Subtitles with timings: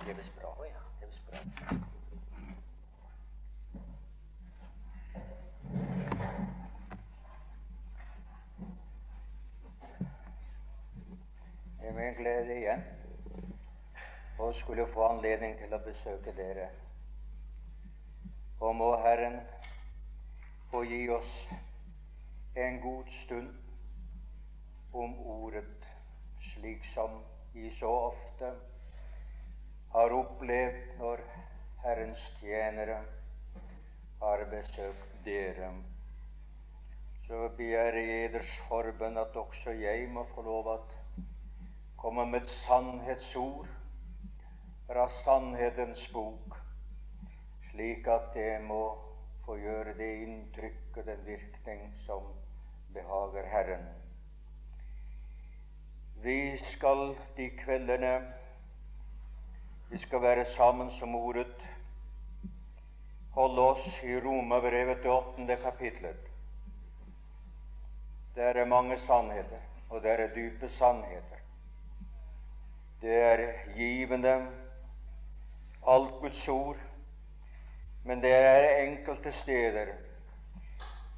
[0.00, 0.48] Blir visst bra.
[0.56, 0.80] Å ja,
[11.80, 12.84] det er min glede igjen
[14.40, 16.70] å skulle få anledning til å besøke dere.
[18.60, 19.40] Og må Herren
[20.70, 21.34] få gi oss
[22.56, 23.52] en god stund
[24.96, 25.88] om ordet,
[26.54, 27.20] slik som
[27.52, 28.54] vi så ofte
[29.90, 31.22] har opplevd når
[31.82, 33.00] Herrens tjenere
[34.20, 35.70] har besøkt dere.
[37.26, 40.96] Så ber jeg eders forbønn at også jeg må få lov at
[41.98, 43.68] komme med et sannhetsord
[44.86, 46.54] fra sannhetens bok,
[47.70, 48.82] slik at det må
[49.46, 52.30] få gjøre det inntrykk og den virkning som
[52.94, 53.86] behager Herren.
[56.22, 58.14] Vi skal de kveldene
[59.90, 61.64] vi skal være sammen som ordet,
[63.34, 66.28] holde oss i Romerbrevet det åttende kapitlet.
[68.36, 71.42] Der er mange sannheter, og der er dype sannheter.
[73.02, 73.42] Det er
[73.74, 74.36] givende,
[75.88, 76.78] alt Guds ord,
[78.04, 79.92] men det er enkelte steder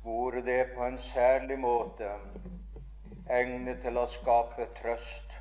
[0.02, 2.08] hvor det på en særlig måte
[3.30, 5.31] egnet til å skape trøst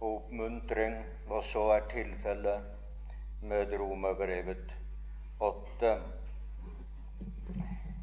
[0.00, 0.96] og oppmuntring,
[1.28, 2.62] og så er tilfellet
[3.42, 4.76] med Romerbrevet
[5.40, 5.92] 8.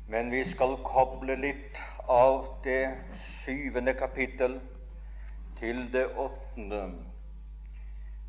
[0.08, 2.84] Men vi skal koble litt av det
[3.26, 4.60] syvende kapittel
[5.60, 6.84] til det åttende.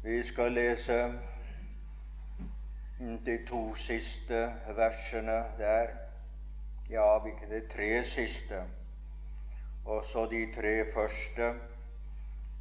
[0.03, 0.99] Vi skal lese
[3.29, 4.43] de to siste
[4.77, 5.95] versene der.
[6.91, 8.65] Ja, ikke de tre siste
[9.89, 11.55] og så de tre første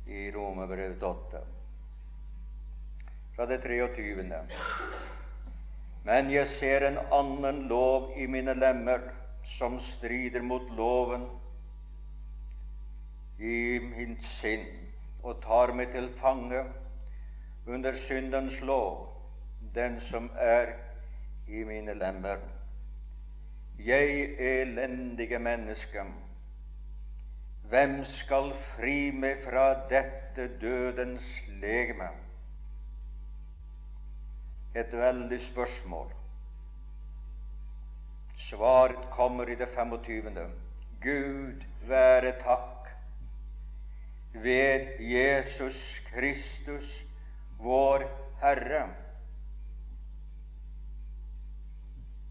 [0.08, 1.42] i Romerbrevet 8.
[3.36, 4.24] Fra det 23.
[6.08, 9.04] Men jeg ser en annen lov i mine lemmer
[9.58, 11.28] som strider mot loven
[13.38, 14.66] i mitt sinn
[15.22, 16.64] og tar meg til fange
[17.68, 19.10] under syndens lov,
[19.76, 20.72] den som er
[21.52, 22.40] i mine lemmer.
[23.78, 26.06] Jeg elendige menneske,
[27.70, 31.26] hvem skal fri meg fra dette dødens
[31.62, 32.08] legeme?
[34.76, 36.14] Et veldig spørsmål.
[38.38, 40.46] Svaret kommer i det 25.
[41.02, 42.94] Gud være takk
[44.34, 47.04] ved Jesus Kristus,
[47.60, 48.06] vår
[48.42, 48.86] Herre.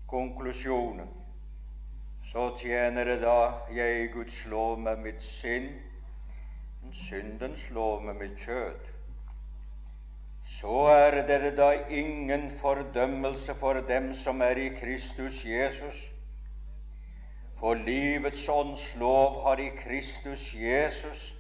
[0.07, 1.25] Konklusjonen
[2.37, 5.71] så tjener det da jeg Guds lov med mitt sinn,
[6.93, 8.91] syndens lov med mitt kjød.
[10.59, 16.03] Så er det da ingen fordømmelse for dem som er i Kristus Jesus.
[17.57, 21.33] For livets åndslov har i Kristus Jesus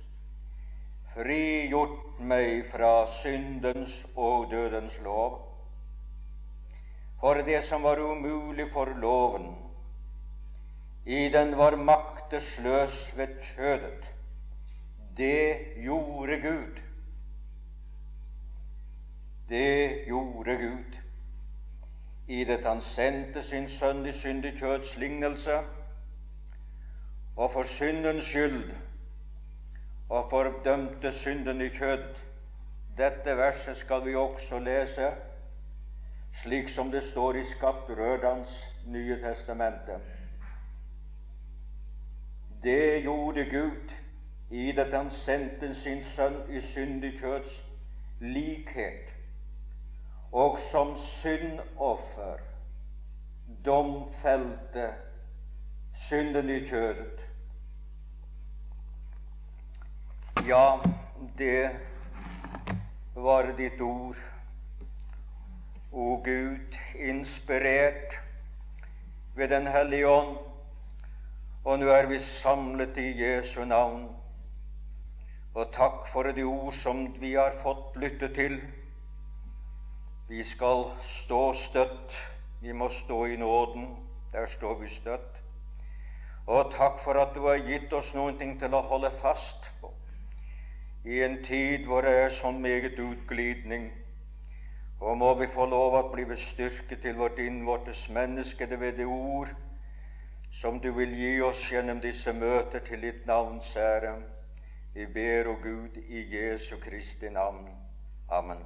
[1.12, 5.42] frigjort meg fra syndens og dødens lov.
[7.20, 9.65] For det som var umulig for loven,
[11.06, 14.12] i den var maktesløs ved kjødet.
[15.16, 16.80] Det gjorde Gud.
[19.48, 20.96] Det gjorde Gud
[22.26, 25.60] i det han sendte sin sønn i syndig kjøds lignelse,
[27.36, 28.72] og for syndens skyld
[30.08, 32.04] og fordømte synden i kjød.
[32.98, 35.12] Dette verset skal vi også lese
[36.42, 40.00] slik som det står i Skapt Rørdans Nye testamente.
[42.62, 43.92] Det gjorde Gud
[44.50, 47.58] i det han sendte sin sønn i syndig kjøds
[48.20, 49.10] likhet,
[50.32, 52.40] og som syndoffer
[53.64, 54.86] domfelte
[56.06, 57.22] synden i kjødet.
[60.46, 60.78] Ja,
[61.38, 61.70] det
[63.14, 64.18] var ditt ord,
[65.92, 68.18] o Gud, inspirert
[69.34, 70.36] ved Den hellige ånd
[71.66, 74.04] og nå er vi samlet i Jesu navn.
[75.58, 78.60] Og takk for de ord som vi har fått lytte til.
[80.28, 80.84] Vi skal
[81.16, 82.14] stå støtt.
[82.62, 83.88] Vi må stå i nåden.
[84.32, 85.42] Der står vi støtt.
[86.46, 89.90] Og takk for at du har gitt oss noen ting til å holde fast på
[91.06, 93.90] i en tid hvor det er sånn meget utglidning.
[95.02, 99.06] Og må vi få lov å bli styrket til vårt innvortes menneske det ved det
[99.06, 99.50] ord
[100.56, 104.14] som du vil gi oss gjennom disse møter til ditt navns ære.
[104.94, 107.68] Vi ber, o Gud, i Jesu Kristi navn.
[108.32, 108.62] Amen.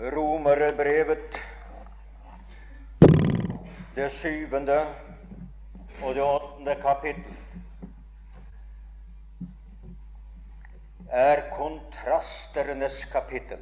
[0.00, 1.36] Romerbrevet,
[3.94, 4.80] det syvende
[6.02, 7.36] og det åttende kapittel,
[11.12, 13.60] er kontrasterenes kapittel.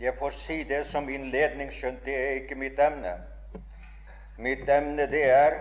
[0.00, 3.20] Jeg får si det som innledning, skjønt det er ikke mitt emne.
[4.42, 5.54] Mitt emne, det er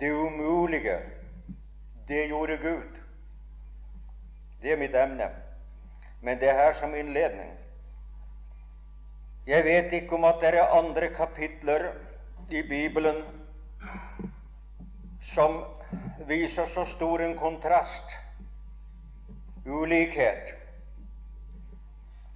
[0.00, 0.98] det umulige.
[2.08, 2.98] Det gjorde Gud.
[4.62, 5.30] Det er mitt emne.
[6.20, 7.50] Men det er her som innledning.
[9.46, 11.92] Jeg vet ikke om at det er andre kapitler
[12.50, 13.22] i Bibelen
[15.22, 15.62] som
[16.26, 18.10] viser så stor en kontrast,
[19.66, 20.54] ulikhet,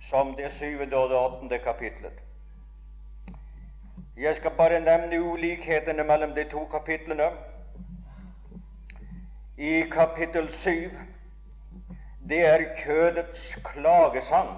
[0.01, 2.23] som det syvende og det åttende kapitlet.
[4.23, 7.25] Jeg skal bare nevne ulikhetene mellom de to kapitlene.
[9.59, 10.93] I kapittel 7
[12.29, 14.53] det er kjødets klagesang.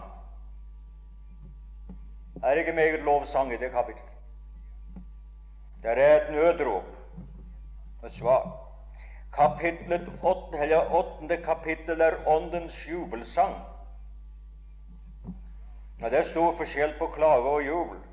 [2.34, 4.12] Det Er ikke meget lovsang i det kapittelet.
[5.82, 6.96] Det er et nødrop,
[8.04, 8.44] et svar.
[9.32, 10.12] Kapitlet,
[10.90, 13.54] åttende kapittel er Åndens jubelsang.
[16.00, 18.03] Ja, det er stor forskjell på klage og jubel.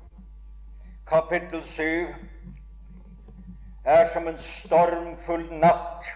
[1.12, 2.14] Kapittel 7
[3.84, 6.06] er som en stormfull natt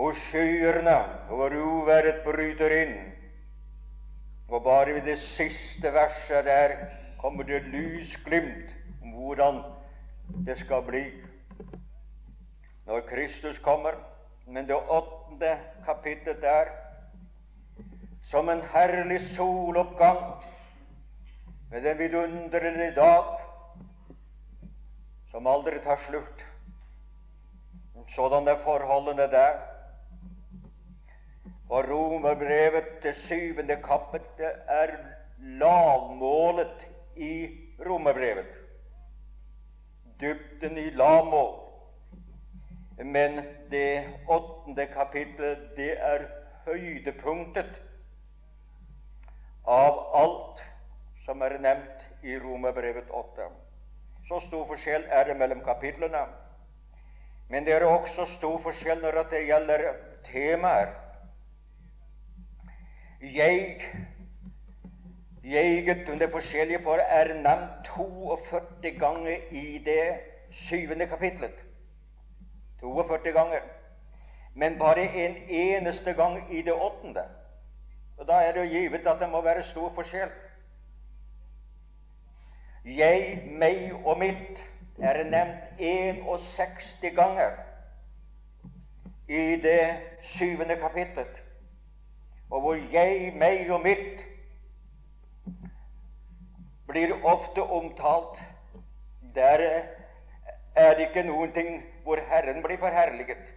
[0.00, 0.94] og skyene
[1.28, 2.96] og uværet bryter inn.
[4.48, 6.78] Og bare ved det siste verset der
[7.20, 8.72] kommer det lysglimt
[9.02, 9.60] om hvordan
[10.48, 11.04] det skal bli
[12.88, 14.00] når Kristus kommer.
[14.48, 16.72] Men det åttende kapittelet der
[18.24, 20.24] som en herlig soloppgang
[21.70, 23.38] med den vidunderlige dag
[25.30, 26.44] som aldri tar slutt.
[28.08, 29.58] Sådan forholdene der.
[31.68, 34.94] Og Romerbrevet, det syvende kapittel, er
[35.38, 36.86] lavmålet
[37.16, 37.48] i
[37.86, 38.54] Romerbrevet.
[40.20, 41.54] Dybden i lavmål.
[42.96, 46.28] Men det åttende kapittelet, det er
[46.66, 47.82] høydepunktet
[49.66, 50.62] av alt
[51.26, 53.48] som er nevnt i Romerbrevet 8.
[54.28, 56.22] Så stor forskjell er det mellom kapitlene.
[57.50, 59.88] Men det er også stor forskjell når det gjelder
[60.30, 60.94] temaer.
[63.22, 63.80] Jeg
[65.46, 70.18] Jeget under forskjellige for er nevnt 42 ganger i det
[70.50, 71.60] syvende kapitlet.
[72.80, 73.60] 42 ganger.
[74.54, 77.22] Men bare en eneste gang i det åttende.
[78.18, 80.30] Og Da er det jo givet at det må være stor forskjell.
[82.86, 84.62] Jeg, meg og mitt
[85.02, 87.58] er nevnt 61 ganger
[89.26, 89.80] i det
[90.22, 91.42] syvende kapitlet
[92.50, 94.22] og hvor jeg, meg og mitt
[96.86, 98.38] blir ofte omtalt.
[99.34, 99.62] Der
[100.76, 103.50] er det ikke noen ting hvor Herren blir forherliget.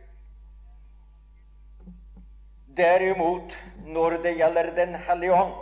[2.78, 5.54] Derimot, når det gjelder Den hellige ånd,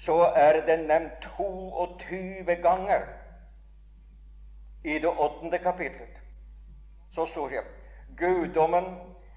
[0.00, 3.04] så er den nevnt 22 ganger
[4.84, 6.22] i det åttende kapitlet.
[7.10, 7.64] Så står det
[8.16, 8.84] guddommen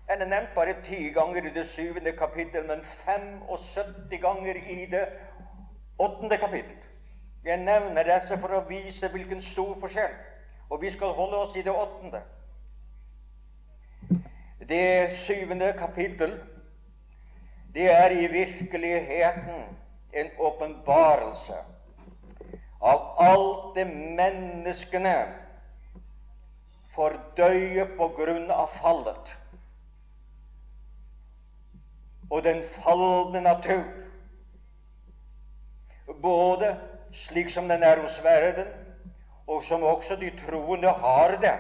[0.08, 5.08] er nevnt bare ti ganger i det syvende kapittel, men 75 ganger i det
[6.00, 6.78] åttende kapittel.
[7.44, 10.16] Jeg nevner dette for å vise hvilken stor forskjell.
[10.70, 12.22] Og vi skal holde oss i det åttende.
[14.70, 16.38] Det syvende kapittel,
[17.74, 19.83] det er i virkeligheten
[20.14, 21.58] en åpenbarelse
[22.80, 25.16] av alt det menneskene
[26.94, 29.34] fordøyer på grunn av fallet
[32.34, 33.84] og den falne natur.
[36.22, 36.72] Både
[37.14, 38.72] slik som den er hos verden,
[39.48, 41.54] og som også de troende har det.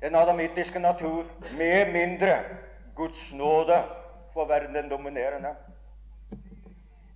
[0.00, 1.26] Den adamittiske natur,
[1.58, 2.38] med mindre
[2.94, 3.82] Guds nåde
[4.32, 5.54] for verden den dominerende.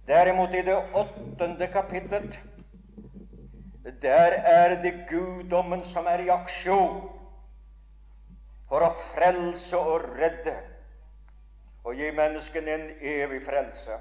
[0.06, 2.38] Derimot, i det åttende kapitlet,
[4.02, 7.00] der er det guddommen som er i aksjon
[8.68, 10.54] for å frelse og redde
[11.84, 13.96] og gi menneskene en evig frelse.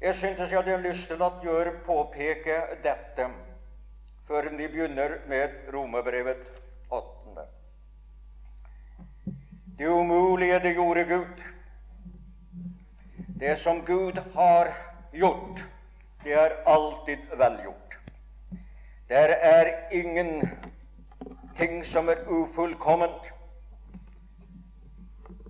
[0.00, 3.26] Jeg syntes jeg hadde lyst til å gjøre påpeke dette
[4.28, 6.42] før vi begynner med Romerbrevet
[6.94, 7.46] 8.
[9.78, 11.42] Det umulige, det gjorde Gud.
[13.40, 14.72] Det som Gud har
[15.12, 15.64] gjort,
[16.24, 17.98] det er alltid velgjort.
[19.08, 23.32] Der er ingenting som er ufullkomment.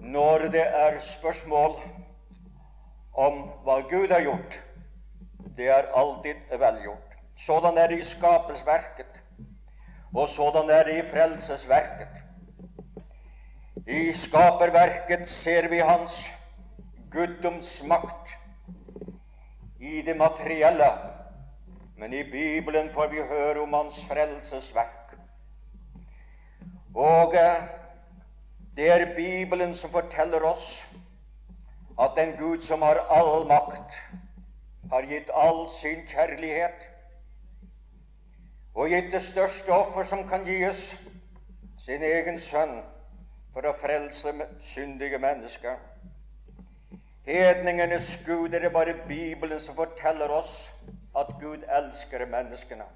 [0.08, 1.74] når det er spørsmål
[3.14, 4.60] om hva Gud har gjort.
[5.56, 7.16] Det er alltid velgjort.
[7.46, 9.20] Sådan er det i skapelsesverket,
[10.14, 12.08] og sådan er det i frelsesverket.
[13.86, 16.30] I skaperverket ser vi Hans
[17.10, 18.34] guddomsmakt
[19.78, 20.90] i det materielle,
[21.96, 25.14] men i Bibelen får vi høre om Hans frelsesverk.
[26.94, 27.62] Og eh,
[28.76, 30.84] det er Bibelen som forteller oss
[31.98, 33.96] at den Gud som har all makt,
[34.90, 36.86] har gitt all sin kjærlighet
[38.78, 40.92] og gitt det største offer som kan gis,
[41.82, 42.78] sin egen sønn,
[43.52, 44.30] for å frelse
[44.62, 45.74] syndige mennesker.
[47.28, 50.70] Hedningenes Gud er det bare Bibelen som forteller oss
[51.12, 52.86] at Gud elsker menneskene.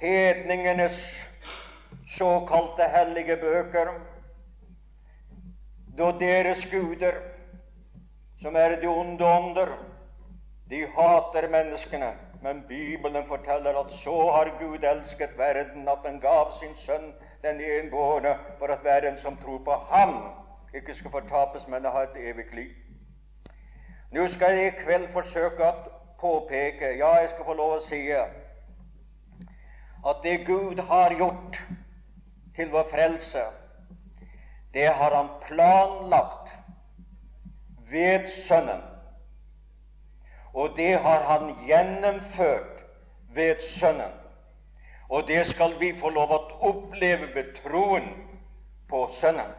[0.00, 1.26] Hedningenes
[2.08, 3.90] såkalte hellige bøker,
[5.98, 7.20] da deres guder
[8.40, 9.74] som er de onde ånder.
[10.70, 16.48] De hater menneskene, men Bibelen forteller at så har Gud elsket verden at han gav
[16.56, 17.12] sin sønn
[17.44, 20.16] den enbårne, for at hver en som tror på ham,
[20.74, 22.72] ikke skal fortapes, men ha et evig liv.
[24.12, 25.72] Nå skal jeg i kveld forsøke å
[26.20, 28.28] påpeke, ja, jeg skal få lov å si at
[30.20, 31.56] det Gud har gjort
[32.56, 33.44] til vår frelse,
[34.74, 36.52] det har Han planlagt
[37.88, 38.82] ved Sønnen.
[40.52, 42.84] Og det har han gjennomført
[43.34, 44.12] ved Sønnen.
[45.08, 48.12] Og det skal vi få lov å oppleve ved troen
[48.88, 49.52] på Sønnen.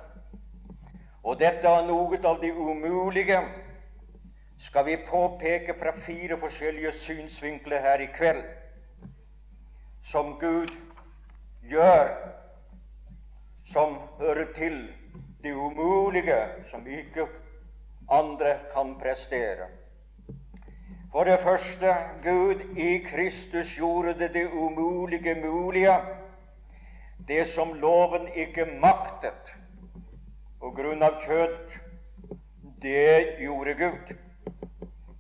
[1.24, 3.42] Og dette er noe av det umulige
[4.58, 8.44] skal vi påpeke fra fire forskjellige synsvinkler her i kveld,
[10.04, 10.72] som Gud
[11.70, 12.12] gjør,
[13.66, 14.78] som hører til
[15.44, 17.28] det umulige, som ikke
[18.12, 19.68] andre kan prestere.
[21.12, 25.98] For det første Gud i Kristus gjorde det det umulige mulige,
[27.28, 29.54] det som loven ikke maktet
[30.60, 31.80] på grunn av kjøtt.
[32.82, 34.16] Det gjorde Gud.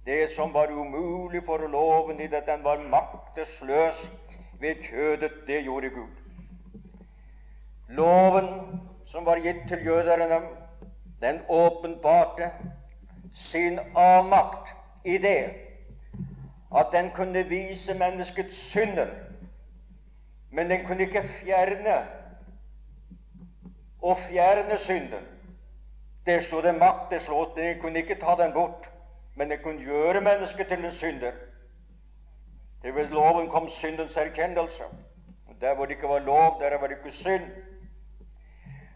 [0.05, 4.11] Det som var umulig for loven i det den var maktesløs
[4.59, 6.09] ved kjødet, det gjorde Gud.
[7.89, 8.47] Loven
[9.05, 10.47] som var gitt til jøderne,
[11.21, 12.51] den åpenbarte
[13.33, 14.73] sin avmakt
[15.05, 15.53] i det
[16.75, 19.07] at den kunne vise menneskets synder,
[20.51, 22.07] men den kunne ikke fjerne
[24.01, 25.23] og fjerne synden.
[26.25, 27.27] Der sto det makt.
[27.55, 28.92] Den kunne ikke ta den bort,
[29.35, 31.31] men den kunne gjøre mennesket til en synder.
[32.83, 34.83] Det ved loven kom syndens erkjennelse.
[35.61, 37.43] Der hvor det ikke var lov, der var det ikke synd.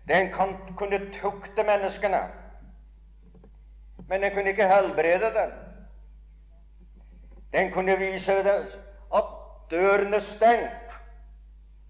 [0.08, 2.20] Den kan, kunne tukte menneskene,
[4.08, 5.52] men den kunne ikke helbrede dem.
[7.54, 8.34] Den kunne vise
[9.16, 9.24] at
[9.72, 10.92] dørene er stengt,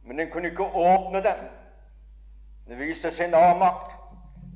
[0.04, 1.50] men den kunne ikke åpne dem.
[2.68, 3.92] Den viste sin avmakt.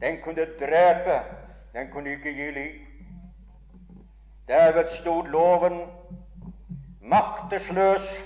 [0.01, 1.25] Den kunne drepe,
[1.74, 2.90] den kunne ikke gi liv.
[4.48, 5.81] Derved stod loven
[7.01, 8.24] maktesløs.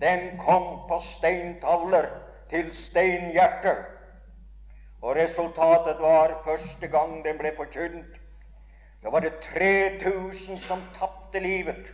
[0.00, 2.06] Den kom på steintavler
[2.50, 3.76] til steinhjerter.
[5.02, 8.20] Og resultatet var første gang den ble forkynt.
[9.02, 11.92] Da var det 3000 som tapte livet.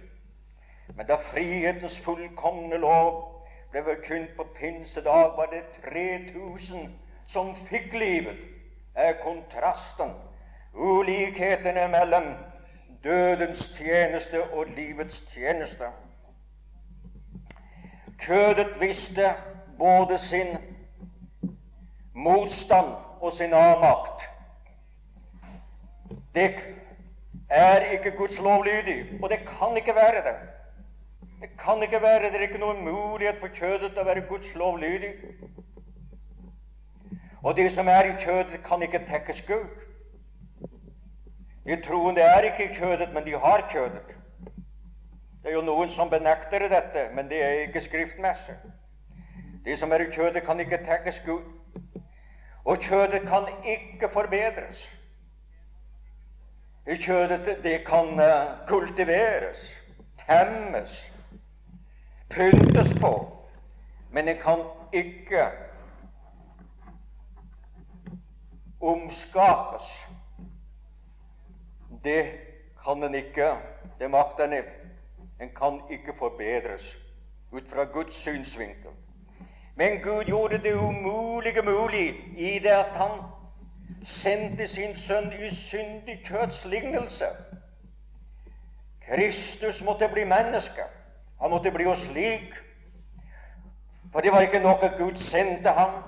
[0.97, 3.21] Men da frihetens fullkomne lov
[3.73, 6.91] ble forkynt på pinsedag, var det 3000
[7.27, 8.39] som fikk livet.
[8.95, 10.13] Er kontrasten,
[10.75, 12.29] ulikhetene mellom
[13.05, 15.85] dødens tjeneste og livets tjeneste.
[18.19, 19.35] Kjødet visste
[19.79, 20.57] både sin
[22.15, 24.23] motstand og sin avmakt.
[26.35, 26.55] Det
[27.51, 30.37] er ikke Guds lovlydig, og det kan ikke være det.
[31.41, 35.13] Det kan ikke være det er ikke noen mulighet for kjødet å være Guds lovlydig.
[37.45, 39.84] Og de som er i kjødet, kan ikke tekkes Gud.
[41.65, 44.17] De troende er ikke i kjødet, men de har kjødet.
[45.43, 48.57] Det er jo noen som benekter dette, men det er ikke skriftmessig.
[49.65, 51.45] De som er i kjødet, kan ikke tekkes Gud.
[52.65, 54.87] Og kjødet kan ikke forbedres.
[56.87, 59.81] I kjødet det kan eh, kultiveres,
[60.27, 61.13] temmes,
[62.31, 63.13] pyntes på,
[64.11, 64.61] men det kan
[64.93, 65.47] ikke
[68.81, 70.07] omskapes.
[72.05, 72.25] Det
[72.85, 73.55] kan den ikke.
[73.99, 74.71] Det makter den ikke.
[75.41, 76.99] En kan ikke forbedres
[77.53, 78.91] ut fra Guds synsvinkel.
[79.77, 83.23] Men Gud gjorde det umulige mulig i det at Han
[84.05, 87.25] sendte sin sønn i syndig kjøtts lignelse.
[89.09, 90.83] Kristus måtte bli menneske.
[91.41, 92.55] Han måtte bli oss lik.
[94.13, 96.03] For det var ikke nok at Gud sendte ham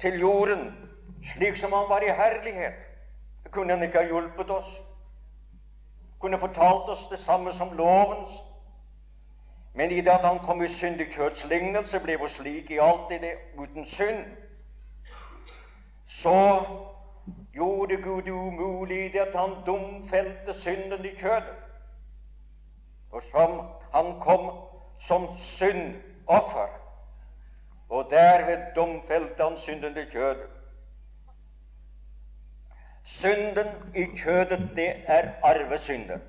[0.00, 0.74] til jorden
[1.32, 2.74] slik som han var i herlighet.
[3.44, 4.82] Det kunne han ikke ha hjulpet oss.
[6.20, 8.30] Kunne fortalt oss det samme som lovens.
[9.74, 13.12] Men i det at han kom i syndig kjøtts lignelse, ble oss slik i alt
[13.14, 14.24] i det uten synd.
[16.06, 16.64] Så
[17.54, 21.54] gjorde Gud det umulig i det at han domfelte synden i kjødet.
[23.10, 23.60] For som
[23.94, 24.50] han kom
[25.00, 26.68] som syndoffer,
[27.88, 30.57] og derved domfelte han synden i kjødet.
[33.08, 36.20] Synden i kjødet, det er arvesynden.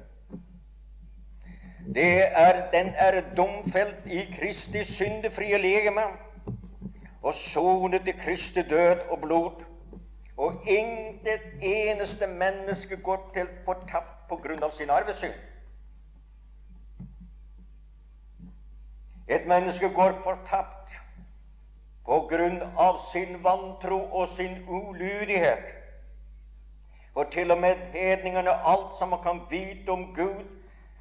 [1.96, 6.06] Er, den er domfelt i Kristi syndefrie legeme
[7.22, 9.64] og sonet i Kristi død og blod.
[10.38, 15.36] Og intet eneste menneske går til fortapt på grunn av sin arvesynd.
[19.28, 20.96] Et menneske går fortapt
[22.06, 25.76] på grunn av sin vantro og sin ulydighet.
[27.14, 30.46] For til og med hedningene, alt som man kan vite om Gud,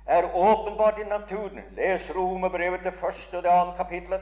[0.06, 1.60] er åpenbart i naturen.
[1.76, 4.20] Les Romerbrevet til første og det andre kapitlet.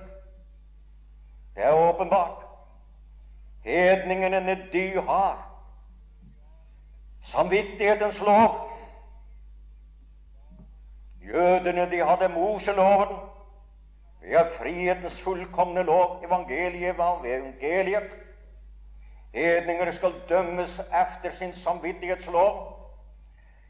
[1.54, 2.42] Det er åpenbart.
[3.64, 5.52] Hedningene de har
[7.22, 8.70] samvittighetens lov.
[11.26, 13.16] Jødene de hadde Moseloven.
[14.22, 18.10] Vi har frihetens fullkomne lov, evangeliet evangeliet.
[19.36, 22.72] Hedninger skal dømmes efter sin samvittighetslov.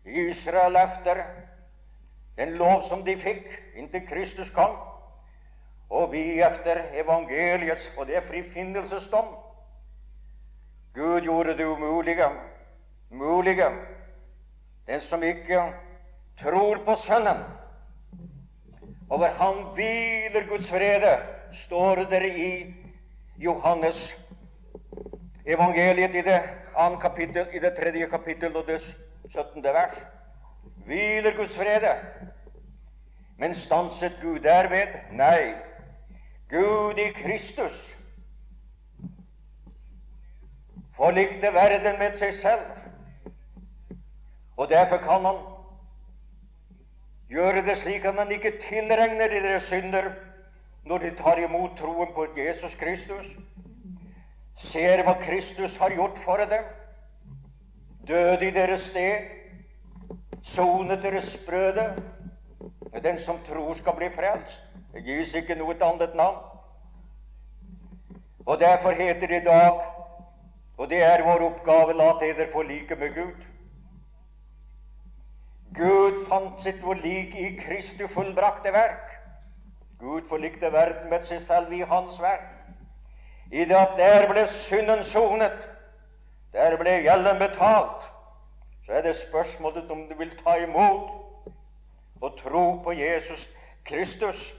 [0.04, 1.24] Israel efter
[2.38, 4.76] den lov som de fikk inntil Kristus kom,
[5.90, 9.34] og vi efter evangeliets, og det frifinnelsesdom.
[10.94, 12.28] Gud gjorde det umulige
[13.10, 13.70] mulige.
[14.86, 15.72] Den som ikke
[16.42, 17.42] tror på Sønnen,
[19.10, 21.18] over ham hviler Guds frede,
[21.52, 22.74] står det i
[23.36, 24.25] Johannes
[25.46, 26.40] evangeliet i det
[27.00, 28.80] kapittel, i det tredje kapittel og det
[29.30, 29.62] 17.
[29.62, 30.06] vers
[30.86, 31.96] hviler Guds frede.
[33.38, 34.88] Men stanset Gud derved?
[35.12, 35.54] Nei.
[36.50, 37.96] Gud i Kristus
[40.96, 42.62] forlikte verden med seg selv.
[44.56, 45.40] Og derfor kan han
[47.28, 50.10] gjøre det slik at han ikke tilregner deres synder
[50.86, 53.26] når de tar imot troen på Jesus Kristus.
[54.56, 56.64] Ser hva Kristus har gjort for dem.
[58.08, 59.32] Døde i deres sted
[60.46, 62.02] sonet deres brøde.
[63.04, 64.62] Den som tror, skal bli frelst.
[64.92, 66.38] Det gis ikke noe annet navn.
[68.46, 69.80] Og derfor heter det i dag,
[70.78, 73.46] og det er vår oppgave, la dere forlike med Gud.
[75.76, 79.10] Gud fant sitt forlik i Kristi fullbrakte verk.
[80.00, 82.55] Gud forlikte verden med seg selv i Hans verk.
[83.52, 85.68] I det at der ble synden sonet,
[86.52, 88.10] der ble gjelden betalt
[88.86, 91.10] så er det spørsmålet om du vil ta imot
[92.20, 93.48] og tro på Jesus
[93.84, 94.54] Kristus.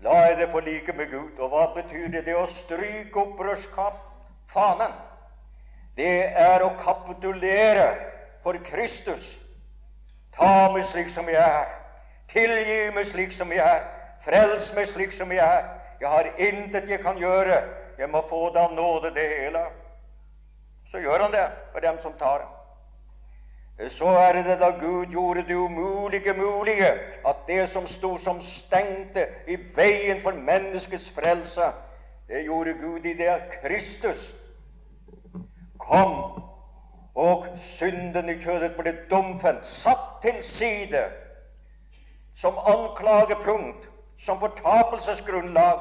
[0.00, 1.38] La jeg det forlike med Gud.
[1.38, 2.24] Og hva betyr det?
[2.26, 4.94] Det å stryke opprørsfanen.
[5.98, 7.88] Det er å kapitulere
[8.44, 9.34] for Kristus.
[10.38, 11.66] Ta meg slik som jeg er.
[12.30, 13.82] Tilgi meg slik som jeg er.
[14.22, 15.66] Frels meg slik som jeg er.
[16.00, 17.62] Jeg har intet jeg kan gjøre.
[17.98, 19.66] Jeg må få det av nåde, det hele
[20.90, 22.56] så gjør han det for dem som tar ham.
[23.90, 26.90] Så er det da Gud gjorde det umulige mulige,
[27.26, 31.70] at det som sto som stengte i veien for menneskets frelse,
[32.28, 34.34] det gjorde Gud i det at Kristus
[35.78, 36.42] kom,
[37.14, 41.06] og synden i kjødet ble domfelt, satt til side
[42.36, 45.80] som anklagepunkt, som fortapelsesgrunnlag.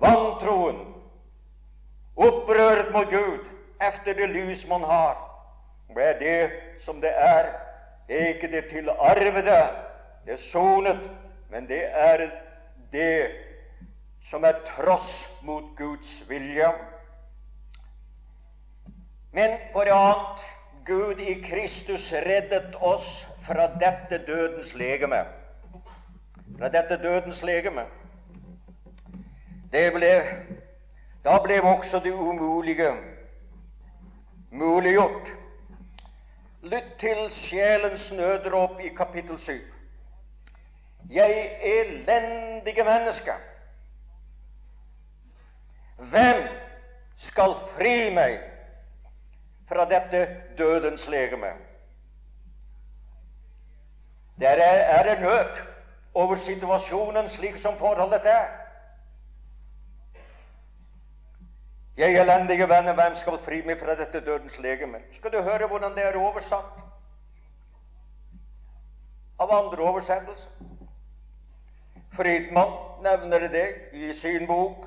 [0.00, 0.94] Vantroen,
[2.16, 3.44] opprøret mot Gud,
[3.80, 5.18] efter det lys man har.
[5.96, 7.52] Er det som det er.
[8.08, 9.68] Ikke det tilarvede,
[10.26, 11.10] det sonet,
[11.50, 12.30] men det er
[12.92, 13.30] det
[14.30, 16.72] som er tross mot Guds vilje.
[19.32, 20.42] Men for annet
[20.86, 25.24] Gud i Kristus reddet oss fra dette dødens legeme.
[26.58, 27.86] Fra dette dødens legeme.
[29.70, 30.14] Ble,
[31.24, 32.90] da ble også det umulige
[34.50, 35.32] muliggjort.
[36.62, 39.52] Lytt til sjelens nødrop i kapittel 7.
[41.10, 43.32] Jeg elendige menneske.
[45.96, 46.42] Hvem
[47.16, 48.40] skal fri meg
[49.68, 50.26] fra dette
[50.58, 51.52] dødens legeme.
[54.40, 55.60] Der er, er det nød
[56.14, 58.59] over situasjonen slik som forholdet er.
[62.00, 65.02] Jeg elendige venner, hvem skal fri meg fra dette dødens legeme?
[65.12, 66.78] Skal du høre hvordan det er oversatt
[69.40, 70.54] av andre oversettelser?
[72.16, 72.72] Fridmann
[73.04, 74.86] nevner det i sin bok.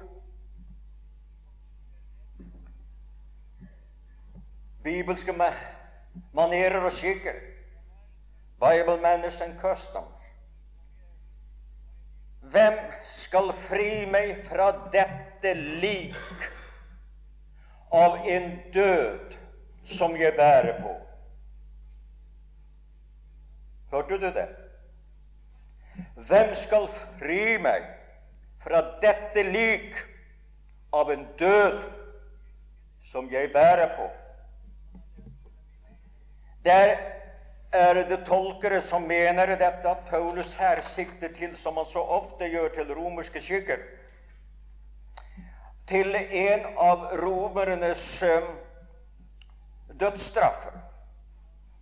[4.84, 5.38] Bibelske
[6.34, 7.38] manerer og skikker.
[8.63, 10.10] Bible manners and customs.
[12.41, 16.49] Hvem skal fri meg fra dette lik
[17.93, 19.36] av en død
[19.86, 20.93] som jeg bærer på?
[23.93, 24.47] Hørte du det?
[26.27, 26.88] Hvem skal
[27.19, 27.86] fri meg
[28.63, 29.99] fra dette lik
[30.93, 31.84] av en død
[33.12, 34.10] som jeg bærer på?
[36.65, 36.95] Der
[37.73, 42.49] er det tolkere som mener dette at Paulus her sikter til, som han så ofte
[42.49, 43.82] gjør, til romerske skikker.
[45.88, 48.50] Til en av romernes um,
[50.00, 50.78] dødsstraffer.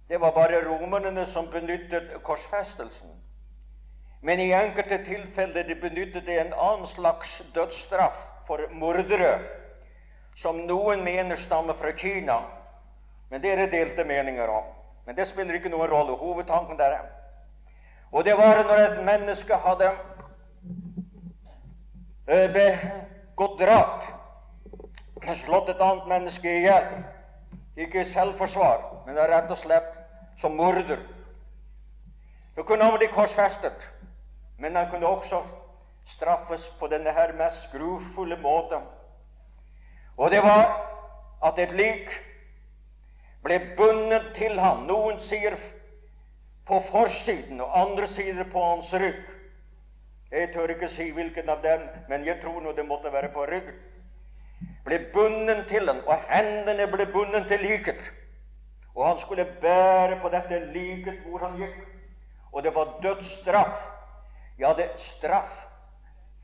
[0.10, 3.10] Det var bare romerne som benyttet korsfestelsen.
[4.22, 9.40] Men i enkelte tilfeller de benyttet de en annen slags dødsstraff for mordere,
[10.36, 12.42] som noen mener stammer fra Kina.
[13.30, 14.68] Men det er det delte meninger om.
[15.06, 16.18] Men det spiller ikke noen rolle.
[16.18, 17.08] Hovedtanken der er
[18.12, 19.92] Og det var når et menneske hadde
[22.28, 22.58] eh,
[23.36, 24.04] begått drap,
[25.46, 27.04] slått et annet menneske i hjel.
[27.80, 29.98] Ikke i selvforsvar, men det er rett og slett
[30.42, 31.00] som morder.
[32.56, 33.88] Da kunne han bli korsfestet,
[34.60, 35.40] men han kunne også
[36.06, 38.84] straffes på denne her mest grufulle måten.
[40.18, 40.68] Og det var
[41.44, 42.12] at et lik
[43.44, 44.84] ble bundet til ham.
[44.90, 45.56] Noen sier
[46.68, 49.24] på forsiden, og andre sier på hans rygg.
[50.32, 53.46] Jeg tør ikke si hvilken av dem, men jeg tror nå det måtte være på
[53.50, 53.80] ryggen.
[54.86, 58.02] Ble bundet til ham, og hendene ble bundet til liket.
[58.96, 61.76] Og han skulle bære på dette liket hvor han gikk.
[62.52, 63.84] Og det var dødsstraff.
[64.60, 65.52] Ja, det er straff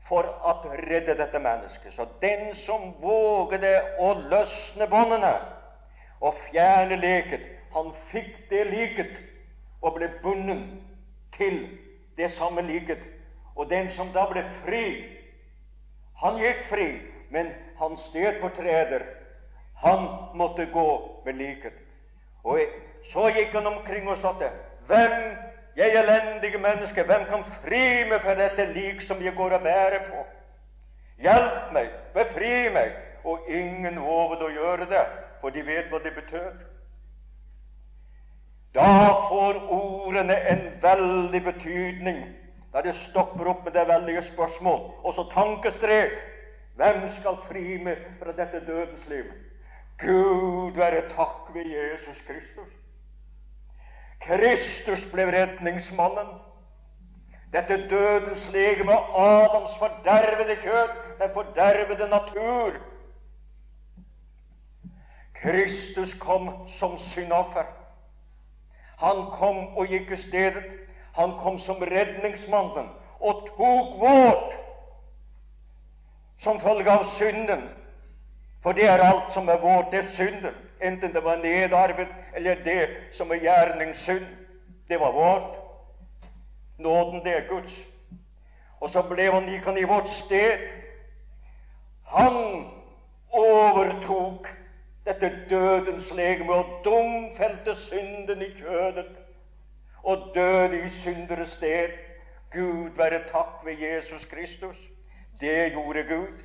[0.08, 0.54] for å
[0.88, 1.92] redde dette mennesket.
[1.92, 5.34] Så den som vågde å løsne båndene,
[6.20, 7.44] og fjerne leket.
[7.72, 9.20] Han fikk det liket
[9.84, 10.64] og ble bundet
[11.36, 11.60] til
[12.16, 13.02] det samme liket.
[13.58, 14.84] Og den som da ble fri,
[16.22, 16.86] han gikk fri,
[17.34, 19.02] men hans stedfortreder,
[19.82, 20.06] han
[20.38, 20.88] måtte gå
[21.26, 21.74] med liket.
[22.46, 22.62] Og
[23.10, 24.32] så gikk han omkring og sa
[24.86, 25.36] Hvem,
[25.76, 30.06] jeg elendige menneske, hvem kan fri meg fra dette lik som jeg går og bærer
[30.06, 30.24] på?
[31.22, 32.96] Hjelp meg, befri meg.
[33.24, 35.04] Og ingen våget å gjøre det
[35.42, 36.62] for de vet hva det betød.
[38.74, 38.90] Da
[39.28, 42.22] får ordene en veldig betydning
[42.72, 44.80] da det stopper opp med det veldige spørsmål.
[45.04, 46.18] Og så tankestrek.
[46.78, 49.24] Hvem skal fri meg fra dette dødens liv?
[49.98, 52.76] Gud være takk ved Jesus Kristus.
[54.22, 56.36] Kristus ble redningsmannen.
[57.52, 62.76] Dette dødens legeme, Adams fordervede kjød, den fordervede natur,
[65.42, 67.64] Kristus kom som syndoffer.
[68.98, 70.64] Han kom og gikk i stedet.
[71.18, 74.54] Han kom som redningsmannen og tok vårt
[76.38, 77.64] som følge av synden.
[78.62, 80.54] For det er alt som er vårt, det er synden.
[80.80, 84.26] Enten det var nedarvet eller det som er gjerningssynd.
[84.88, 85.58] Det var vårt.
[86.78, 87.80] Nåden, det er Guds.
[88.80, 90.68] Og så ble han, gikk han i vårt sted.
[92.14, 92.68] Han
[93.34, 94.46] overtok
[95.06, 99.16] dette dødens legeme og domfelte synden i kjødet
[100.08, 101.96] og døde i synderes sted.
[102.52, 104.78] Gud være takk ved Jesus Kristus.
[105.40, 106.44] Det gjorde Gud.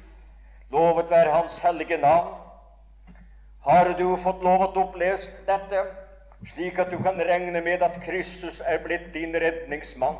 [0.71, 2.33] Lovet være Hans hellige navn.
[3.63, 5.85] Har du fått lov å opplese dette,
[6.51, 10.17] slik at du kan regne med at Kristus er blitt din redningsmann?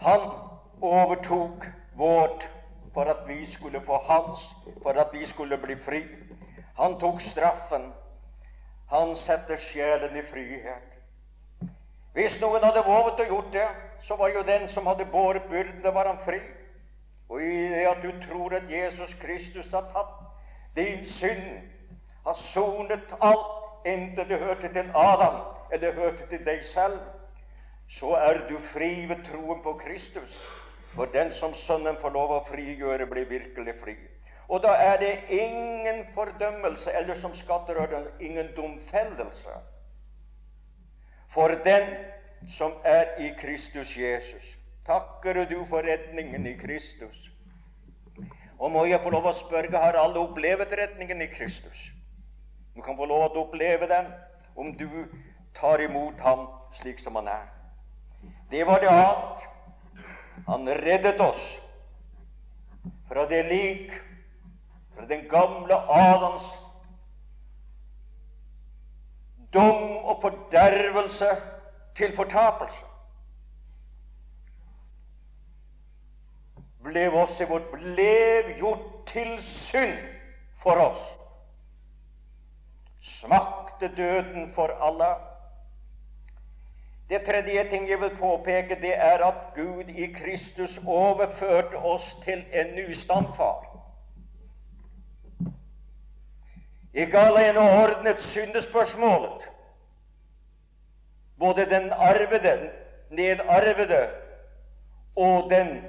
[0.00, 0.24] Han
[0.80, 1.66] overtok
[2.00, 2.48] vårt
[2.94, 4.46] for at vi skulle få hans,
[4.82, 6.00] for at vi skulle bli fri.
[6.80, 7.90] Han tok straffen.
[8.88, 10.89] Han setter sjelen i frihet.
[12.12, 13.68] Hvis noen hadde våget å gjort det,
[14.02, 16.40] så var jo den som hadde båret byrden, det var han fri.
[17.30, 20.16] Og i det at du tror at Jesus Kristus har tatt
[20.74, 21.60] din synd,
[22.24, 25.38] har sonet alt, enten det hørte til Adam
[25.72, 26.98] eller hørte til deg selv,
[27.88, 30.34] så er du fri ved troen på Kristus.
[30.94, 33.94] For den som Sønnen får lov å frigjøre, blir virkelig fri.
[34.50, 39.54] Og da er det ingen fordømmelse, eller som skatterøren, ingen domfellelse
[41.30, 41.86] for den
[42.48, 44.56] som er i Kristus Jesus.
[44.86, 47.30] Takker du for redningen i Kristus.
[48.58, 51.90] Og må jeg få lov å spørre, har alle opplevd redningen i Kristus?
[52.74, 54.10] Du kan få lov å oppleve den
[54.56, 54.88] om du
[55.56, 57.46] tar imot ham slik som han er.
[58.50, 59.46] Det var det annet.
[60.46, 61.44] Han reddet oss
[63.08, 63.92] fra det lik,
[64.94, 66.46] fra den gamle Adams
[69.54, 71.28] dom og fordervelse
[71.96, 72.84] til fortapelse.
[76.84, 79.98] Ble i vårt blev gjort til synd
[80.62, 81.02] for oss.
[83.00, 85.10] Smakte døden for alle.
[87.10, 92.44] Det tredje ting jeg vil påpeke, det er at Gud i Kristus overførte oss til
[92.52, 93.69] en ny stamfar.
[96.94, 99.50] Ikke alene ordnet syndespørsmålet,
[101.38, 102.70] både den arvede,
[103.10, 104.10] nedarvede
[105.16, 105.84] og den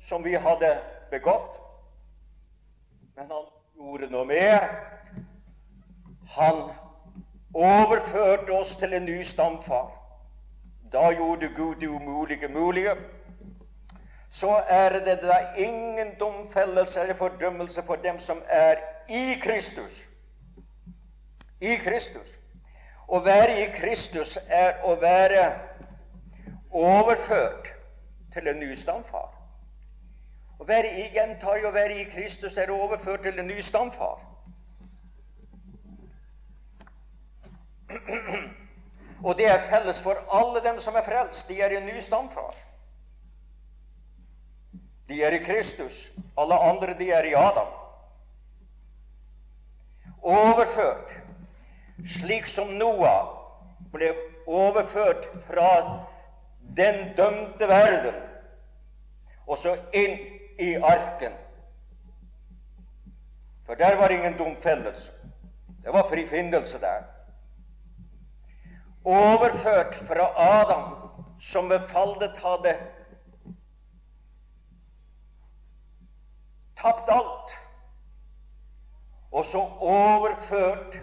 [0.00, 0.78] som vi hadde
[1.10, 1.60] begått.
[3.16, 3.44] Men han
[3.76, 4.68] gjorde noe mer.
[6.36, 6.62] Han
[7.54, 9.90] overførte oss til en ny stamfar.
[10.92, 12.96] Da gjorde Gud det umulige mulige.
[14.30, 18.74] Så er det da ingen domfellelse eller fordømmelse for dem som er
[19.08, 20.13] i Kristus.
[21.64, 22.34] I Kristus.
[23.08, 25.44] Å være i Kristus er å være
[26.74, 27.68] overført
[28.34, 29.30] til en ny stamfar.
[30.58, 34.18] Å være i, gjentar å være i Kristus er overført til en ny stamfar.
[39.24, 41.48] Og det er felles for alle dem som er frelst.
[41.48, 42.54] De er en ny stamfar.
[45.08, 46.10] De er i Kristus.
[46.40, 47.68] Alle andre, de er i Adam.
[50.24, 51.23] Overført
[52.04, 53.28] slik som Noah
[53.92, 54.12] ble
[54.46, 55.70] overført fra
[56.76, 58.14] den dømte verden
[59.46, 60.18] og så inn
[60.60, 61.32] i arken.
[63.66, 65.12] For der var ingen domfellelse.
[65.84, 67.02] Det var frifinnelse der.
[69.04, 72.76] Overført fra Adam, som ved fallet hadde
[76.76, 77.52] tapt alt,
[79.32, 80.98] og så overført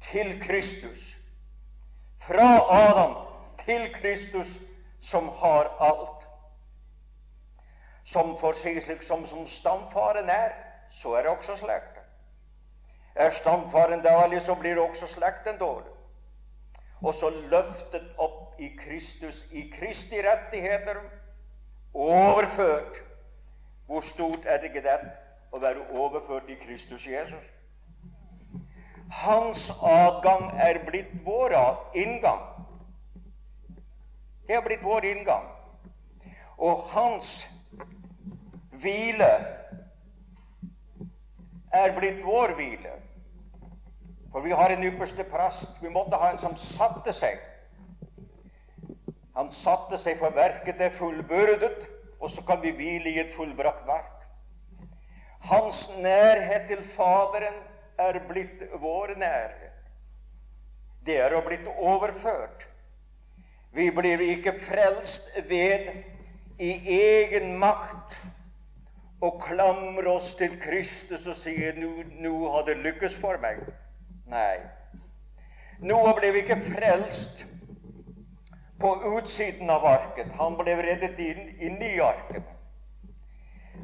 [0.00, 1.16] til Kristus.
[2.26, 3.26] Fra Adam
[3.64, 4.58] til Kristus,
[5.00, 6.26] som har alt.
[8.04, 10.54] Som for seg slik som, som stamfaren er,
[10.90, 12.02] så er det også slekten.
[13.14, 15.92] Er stamfaren dårlig, så blir det også slekten dårlig.
[17.02, 21.00] Og så løftet opp i Kristus, i Kristi rettigheter,
[21.94, 23.02] overført.
[23.86, 24.98] Hvor stort er det ikke det
[25.52, 27.44] å være overført i Kristus Jesus?
[29.10, 31.54] Hans adgang er blitt vår
[31.94, 32.42] inngang.
[34.46, 35.46] Det er blitt vår inngang.
[36.58, 37.46] Og hans
[38.82, 39.30] hvile
[41.72, 42.94] er blitt vår hvile.
[44.32, 45.78] For vi har en ypperste prest.
[45.82, 47.38] Vi måtte ha en som satte seg.
[49.36, 51.86] Han satte seg for verket er fullbyrdet,
[52.20, 54.12] og så kan vi hvile i et fullbrakt verk.
[55.46, 57.58] Hans nærhet til Faderen
[57.98, 59.72] er blitt vår nærhet.
[61.06, 62.66] Det er blitt overført.
[63.72, 65.92] Vi blir ikke frelst ved
[66.58, 68.16] i egen makt
[69.20, 73.60] å klamre oss til Kristus og si nå har det lykkes for meg.
[74.32, 74.58] Nei.
[75.84, 77.44] Noah ble ikke frelst
[78.80, 80.32] på utsiden av arket.
[80.40, 82.44] Han ble reddet inn, inn i arken.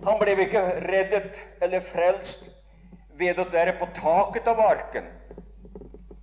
[0.05, 2.49] Han ble ikke reddet eller frelst
[3.23, 5.09] ved å være på taket av arken,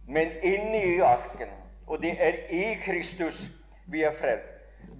[0.05, 1.51] men inne i arken.
[1.89, 3.47] Og det er i Kristus
[3.89, 4.43] vi er fred.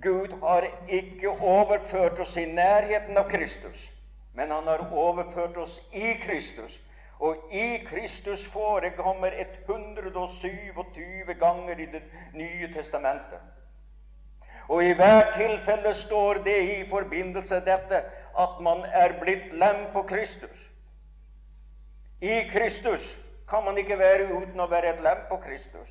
[0.01, 3.89] Gud har ikke overført oss i nærheten av Kristus,
[4.33, 6.79] men han har overført oss i Kristus.
[7.19, 12.01] Og i Kristus forekommer 127 ganger i Det
[12.33, 13.39] nye testamentet.
[14.69, 18.03] Og i hvert tilfelle står det i forbindelse dette
[18.39, 20.68] at man er blitt lem på Kristus.
[22.21, 25.89] I Kristus kan man ikke være uten å være et lem på Kristus.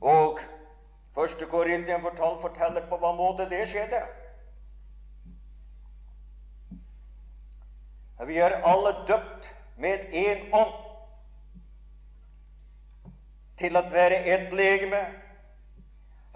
[0.00, 0.40] Og
[1.14, 4.02] første Korintien forteller på hva måte det skjedde.
[8.26, 9.48] Vi er alle døpt
[9.80, 10.74] med én ånd
[13.60, 15.00] til å være ett legeme,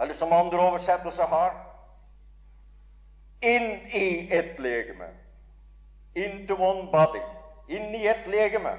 [0.01, 1.53] eller som andre oversettelser har
[3.45, 5.11] inn i et legeme.
[6.15, 7.23] Into one body,
[7.69, 8.77] inn i ett legeme.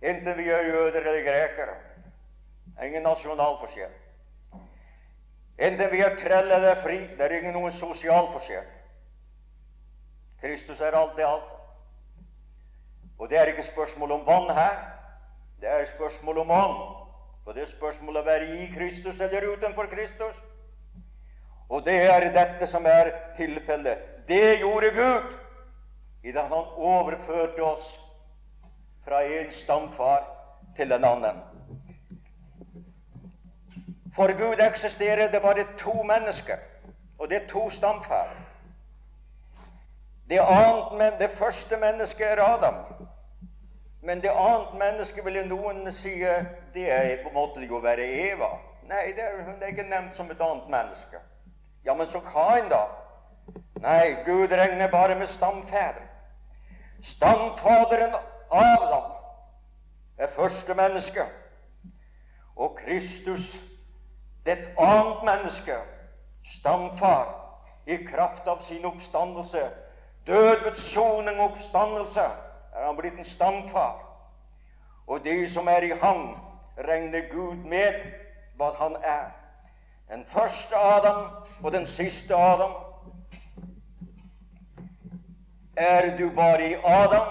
[0.00, 1.74] Enten vi er jøder eller grekere.
[2.82, 3.92] Ingen nasjonalforskjell.
[5.60, 8.68] Enten vi er trell eller fri, det er ingen noen sosial forskjell.
[10.40, 11.50] Kristus er alt i alt.
[13.20, 14.78] Og det er ikke spørsmål om vann her.
[15.60, 16.78] Det er spørsmål om ånd.
[17.44, 20.40] Og det er spørsmål å være i Kristus eller utenfor Kristus.
[21.68, 24.09] Og det er dette som er tilfellet.
[24.30, 25.38] Det gjorde Gud
[26.22, 28.00] i det han overførte oss
[29.04, 30.22] fra en stamfar
[30.76, 31.40] til en annen.
[34.14, 36.62] For Gud eksisterer det bare to mennesker,
[37.18, 38.30] og det er to stamfar.
[40.30, 42.74] Det, annet, det første mennesket er Adam.
[44.02, 46.14] Men det annet mennesket vil noen si
[46.74, 48.54] det er på en måte å være Eva.
[48.86, 51.18] Nei, det er, hun er ikke nevnt som et annet menneske.
[51.84, 52.86] Ja, men så Kain, da?
[53.80, 56.06] Nei, Gud regner bare med stamfedre.
[57.02, 58.14] Stamfaderen
[58.50, 59.12] Adam
[60.18, 61.24] er første menneske.
[62.56, 63.60] Og Kristus
[64.46, 65.74] det et annet menneske,
[66.44, 67.36] stamfar,
[67.86, 69.70] i kraft av sin oppstandelse,
[70.26, 72.20] død ved soning og oppstandelse,
[72.74, 73.98] er han blitt en stamfar.
[75.06, 76.36] Og de som er i ham,
[76.78, 78.04] regner Gud med
[78.56, 79.30] hva han er.
[80.10, 81.26] Den første Adam
[81.62, 82.89] og den siste Adam.
[85.80, 87.28] Er du bare i Adam,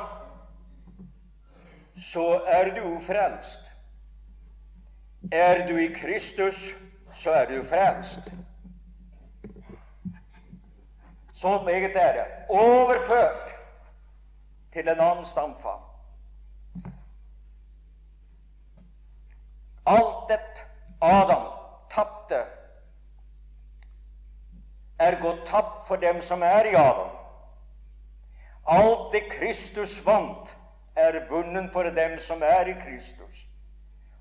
[1.96, 3.60] så er du frelst.
[5.32, 6.56] Er du i Kristus,
[7.14, 8.34] så er du frelst.
[11.34, 12.26] Så meget er det.
[12.50, 13.54] Overført
[14.74, 15.78] til en annen stamfar.
[19.86, 20.66] Alt det
[21.02, 21.46] Adam
[21.92, 22.44] tapte,
[25.00, 27.19] er gått tapt for dem som er i Adam.
[28.70, 30.56] Alt det Kristus vant,
[30.96, 33.46] er vunnet for dem som er i Kristus.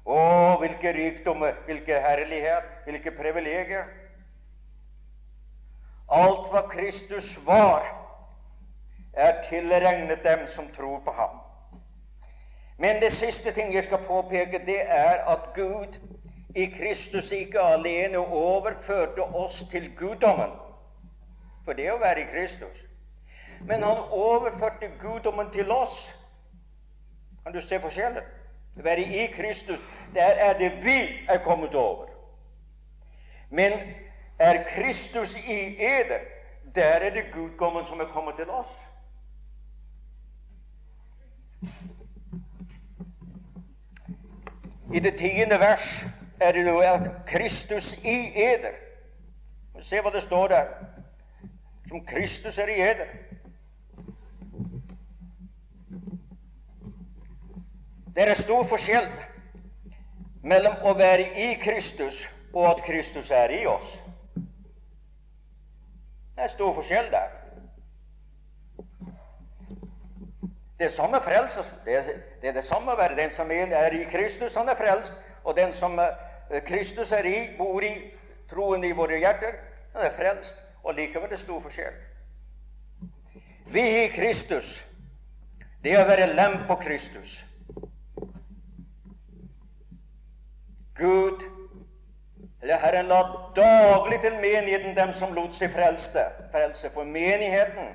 [0.09, 0.21] Å,
[0.63, 3.91] hvilke rikdommer, hvilke herlighet, hvilke privilegier.
[6.09, 7.85] Alt hva Kristus var,
[9.13, 11.37] er tilregnet dem som tror på ham.
[12.79, 15.99] Men det siste ting jeg skal påpeke, det er at Gud
[16.57, 20.55] i Kristus ikke alene overførte oss til guddommen,
[21.67, 22.88] for det å være i Kristus.
[23.61, 26.15] Men han overførte guddommen til oss.
[27.45, 28.23] Kan du se forskjellen?
[28.85, 29.79] være i Kristus,
[30.15, 32.07] der er det vi er kommet over.
[33.51, 33.73] Men
[34.39, 36.19] er Kristus i eder,
[36.75, 38.79] der er det guddommen som er kommet til oss.
[44.95, 46.05] I det tiende vers
[46.41, 48.73] er det jo at Kristus i eder.
[49.81, 50.65] Se hva det står der.
[51.89, 53.07] Som Kristus er i eder.
[58.19, 59.05] Det er stor forskjell
[60.43, 63.93] mellom å være i Kristus og at Kristus er i oss.
[66.35, 67.37] Det er stor forskjell der.
[70.81, 71.63] Det er samme frelse.
[71.87, 72.09] Det er,
[72.43, 75.15] det er det samme å være den som er i Kristus, han er frelst.
[75.45, 77.93] Og den som eh, Kristus er i, bor i,
[78.51, 79.61] troen i våre hjerter,
[79.95, 80.59] han er frelst.
[80.83, 81.95] Og likevel er det stor forskjell.
[83.71, 84.81] Vi i Kristus,
[85.87, 87.45] det er å være lem på Kristus.
[90.99, 91.43] Gud,
[92.63, 93.23] eller Herren, la
[93.57, 96.25] daglig til menigheten dem som lot seg frelse.
[96.53, 96.91] frelse.
[96.95, 97.95] For menigheten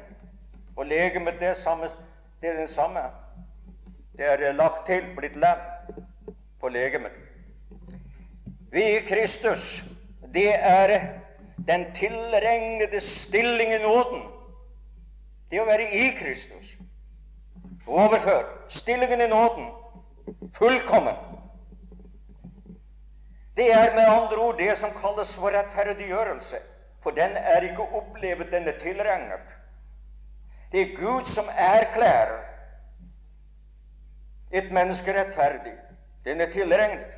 [0.75, 1.55] og legemet det,
[2.41, 3.03] det er den samme.
[4.17, 5.59] Det er lagt til, blitt lem
[6.61, 7.11] på legemet.
[8.71, 9.83] Vi i Kristus,
[10.33, 10.99] det er
[11.67, 14.21] den tilregnede stilling i nåden.
[15.51, 16.77] Det å være i Kristus.
[17.87, 19.67] Overfør stillingen i nåden.
[20.57, 21.32] Fullkommen.
[23.57, 26.57] Det er med andre ord det som kalles for rettferdiggjørelse.
[27.03, 29.57] For den er ikke opplevet, den er tilregnet.
[30.71, 32.39] Det er Gud som erklærer
[34.51, 35.73] et menneske rettferdig.
[36.25, 37.17] Den er tilregnet.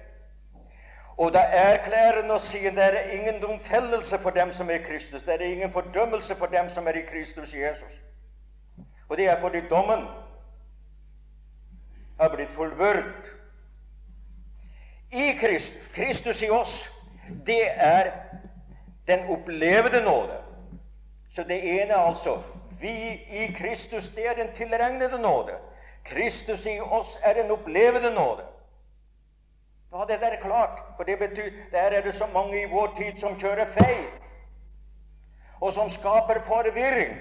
[1.17, 4.83] Og da erklærer han og sier det er ingen domfellelse for dem som er i
[4.83, 5.23] Kristus.
[5.23, 7.93] Det er ingen fordømmelse for dem som er i Kristus Jesus.
[9.09, 10.07] Og det er fordi dommen
[12.19, 13.34] har blitt fullbyrdet
[15.15, 16.89] i Krist, Kristus i oss,
[17.45, 18.11] det er
[19.07, 20.41] den opplevde nåde.
[21.35, 22.41] Så det ene er altså
[22.79, 25.53] vi i Kristus, det er den tilregnede nåde.
[26.05, 28.43] Kristus i oss er den opplevde nåde.
[29.91, 32.93] da ja, det der klart, for det betyr der er det så mange i vår
[32.97, 34.07] tid som kjører feil,
[35.61, 37.15] og som skaper forvirring.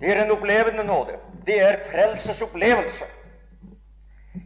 [0.00, 1.18] Det er en opplevende nåde.
[1.46, 3.04] Det er frelsesopplevelse.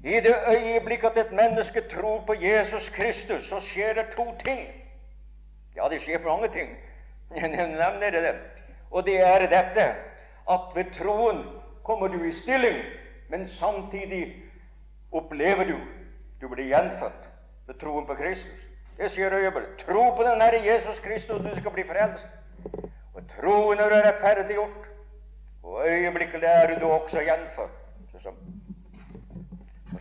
[0.04, 4.60] I det øyeblikk at et menneske tror på Jesus Kristus, så skjer det to ting.
[5.76, 6.76] Ja, det skjer mange ting.
[7.36, 8.34] Jeg nevner det.
[8.90, 9.86] Og det er dette
[10.50, 11.44] at ved troen
[11.84, 12.76] kommer du i stilling,
[13.28, 14.36] men samtidig
[15.12, 15.78] opplever du
[16.40, 17.30] du blir gjenfødt
[17.66, 18.66] ved troen på Kristus.
[18.96, 19.78] Det skjer øyeblikk.
[19.78, 22.26] Tro på den Herre Jesus Kristus, og du skal bli frelst.
[23.14, 24.88] Og troen er rettferdiggjort,
[25.62, 27.76] og øyeblikkelig er du også gjenfødt.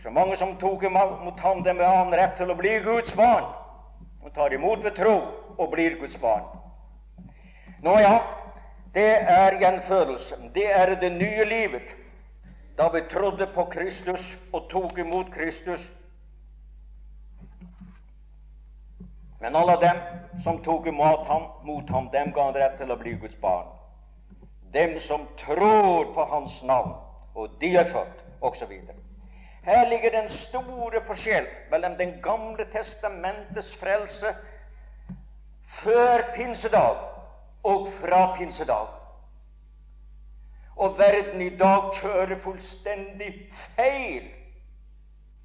[0.00, 3.44] Så mange som tok imot ham, dem har han rett til å bli Guds barn,
[4.24, 5.16] og tar imot ved tro
[5.58, 6.46] og blir Guds barn.
[7.84, 8.14] Nå ja,
[8.94, 10.38] det er gjenfødelse.
[10.54, 11.92] Det er det nye livet.
[12.76, 15.90] Da vi trodde på Kristus og tok imot Kristus.
[19.40, 20.00] Men alle dem
[20.44, 23.68] som tok imot ham, mot ham, dem ga han rett til å bli Guds barn.
[24.72, 26.92] Dem som tror på Hans navn,
[27.34, 28.74] og de er født, osv.
[29.62, 34.34] Her ligger den store forskjell mellom Den gamle testamentets frelse
[35.82, 36.96] før pinsedag
[37.62, 38.86] og fra pinsedag.
[40.76, 43.34] Og verden i dag kjører fullstendig
[43.76, 44.30] feil.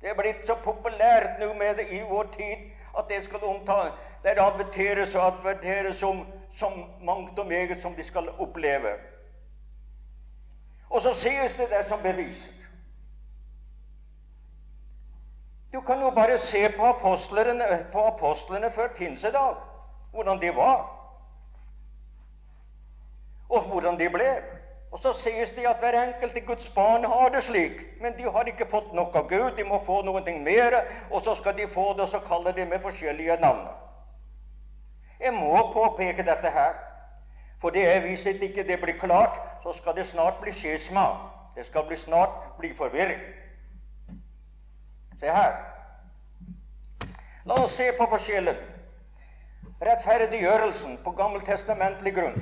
[0.02, 3.92] Det er blitt så populært nå med det i vår tid at det skal omtale
[4.24, 8.96] Det adverteres og adverteres som, som mangt og meget som de skal oppleve.
[10.90, 12.65] Og så sies det der som beviser.
[15.76, 19.56] Du kan jo bare se på apostlene, på apostlene før pinsedag,
[20.12, 20.86] hvordan de var,
[23.50, 24.30] og hvordan de ble.
[24.92, 28.32] Og så sies det at hver enkelt i Guds barn har det slik, men de
[28.32, 29.52] har ikke fått nok av Gud.
[29.58, 30.80] De må få noe mer,
[31.12, 33.68] og så skal de få det, og så kaller de med forskjellige navn.
[35.20, 36.74] Jeg må påpeke dette her,
[37.60, 41.10] for det er hvis ikke det blir klart, så skal det snart bli skisma.
[41.56, 43.35] Det skal bli snart bli forvirring.
[45.20, 45.56] Se her.
[47.46, 48.58] La oss se på forskjellen.
[49.86, 52.40] Rettferdiggjørelsen på gammeltestamentlig grunn.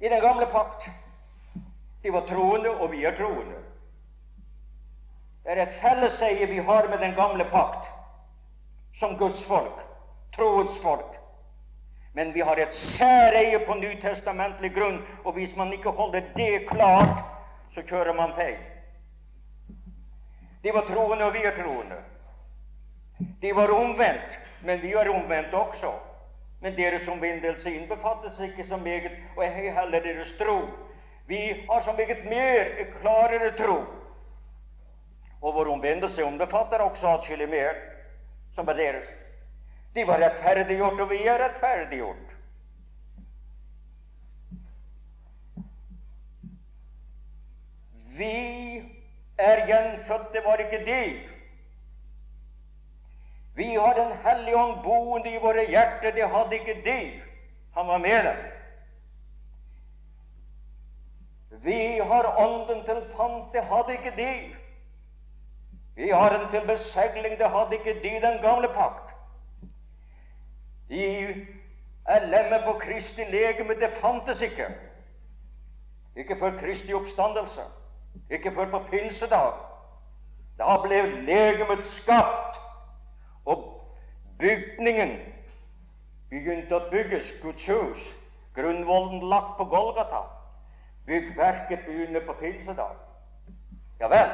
[0.00, 0.88] I den gamle pakt
[2.02, 3.58] de var troende, og vi er troende.
[5.44, 7.88] Det er et felleseie vi har med den gamle pakt
[8.96, 9.84] som Guds folk,
[10.36, 11.16] troens folk.
[12.12, 17.22] Men vi har et særeie på nytestamentlig grunn, og hvis man ikke holder det klart,
[17.74, 18.58] så kjører man feil.
[20.62, 21.96] De var troende, og vi er troende.
[23.42, 25.92] De var omvendt, men vi er omvendt også.
[26.60, 30.60] Men deres omvendelse innbefattes ikke så meget, og ei heller deres tro.
[31.26, 32.64] Vi har så meget mer
[33.00, 33.78] klarere tro.
[35.40, 37.74] Og vår omvendelse ombefatter også atskillig mer,
[38.54, 39.14] som er deres.
[39.94, 42.36] De var rettferdiggjort, og vi er rettferdiggjort.
[48.18, 48.99] Vi
[49.42, 51.20] er gjenfødt, det var ikke de.
[53.54, 57.22] Vi har Den hellige ånd boende i våre hjerter, det hadde ikke de.
[57.74, 58.36] Han var med dem.
[61.62, 64.54] Vi har ånden til pant, det hadde ikke de.
[65.94, 69.14] Vi har den til besegling, det hadde ikke de den gamle pakt.
[70.88, 71.04] De
[72.06, 74.66] er lemmet på Kristi legeme, det fantes ikke.
[76.16, 77.60] Ikke for Kristi oppstandelse.
[78.30, 79.52] Ikke før på pinsedag.
[80.58, 82.58] Da ble legemet skapt,
[83.44, 83.64] og
[84.38, 85.16] bygningen
[86.30, 88.02] begynte å bygges, Guds hus.
[88.54, 90.24] Grunnvollen lagt på Golgata.
[91.06, 92.98] Byggverket begynner på pinsedag.
[94.00, 94.30] Ja vel.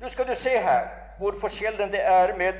[0.00, 0.88] Nå skal du se her
[1.20, 2.56] hvor forskjellen det er med,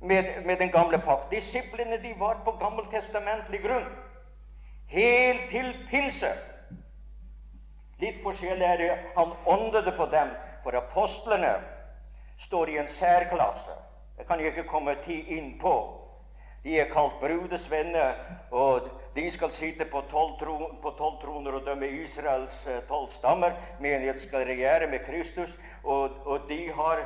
[0.00, 1.30] med, med den gamle pakt.
[1.32, 3.88] Disiplene de var på gammeltestamentlig grunn
[4.92, 6.30] helt til pinse.
[8.00, 10.32] Litt forskjell er det han åndede på dem,
[10.64, 11.54] for apostlene
[12.38, 13.72] står i en særklasse.
[14.16, 15.76] Det kan jeg ikke komme inn på.
[16.66, 18.16] De er kalt brudesvenner,
[18.50, 20.80] og de skal sitte på tolv tron,
[21.22, 23.54] troner og dømme Israels eh, tolv stammer.
[23.80, 27.04] Menighet skal regjere med Kristus, og, og de har,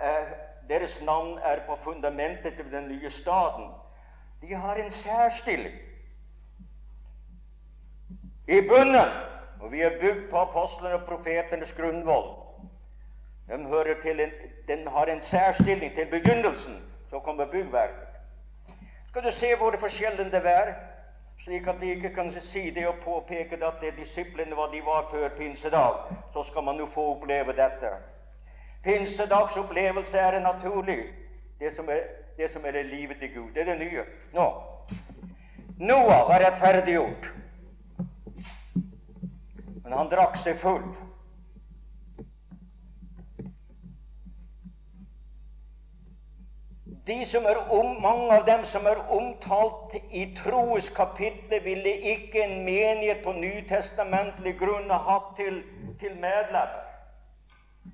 [0.00, 0.30] er,
[0.68, 3.72] deres navn er på fundamentet til den nye staten.
[4.40, 5.74] De har en særstilling.
[8.48, 9.10] I bunnen
[9.60, 12.30] og vi er bygd på apostlene og profetenes grunnvoll.
[13.48, 13.66] Den,
[14.20, 14.30] en,
[14.68, 16.84] den har en særstilling til begynnelsen.
[17.10, 18.06] Så kommer byggverket.
[19.08, 20.74] Skal du se hvor forskjellen det er,
[21.38, 24.82] slik at de ikke kan si det og påpeke at det er disiplene hva de
[24.86, 25.94] var før pinsedag.
[26.32, 27.90] Så skal man jo få oppleve dette.
[28.84, 30.98] Pinsedags opplevelse er naturlig.
[31.60, 32.00] Det som er,
[32.36, 33.50] det som er livet til Gud.
[33.54, 34.04] Det er det nye.
[34.32, 34.46] Nå.
[35.78, 37.32] Noah var rettferdiggjort.
[39.90, 40.84] Men han drakk seg full.
[47.08, 52.38] De som er om, mange av dem som er omtalt i troes kapittel, ville ikke
[52.44, 55.58] en menighet på nytestamentlig grunn ha hatt til,
[55.98, 56.86] til medlemmer.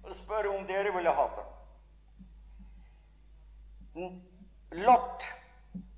[0.02, 1.46] Og spør om dere ville hatt det.
[4.84, 5.24] Lot,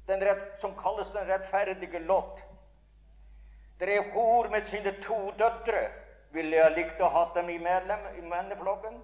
[0.07, 2.47] rett, som kalles den rettferdige Lot,
[3.79, 5.87] drev hor med sine to døtre.
[6.35, 8.99] Ville jeg likt å ha dem i, medlem, i menneflokken?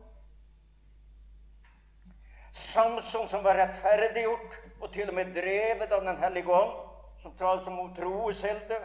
[2.54, 6.76] Samson som var rettferdiggjort og til og med drevet av Den hellige ånd,
[7.22, 8.78] som talte som troeshelte,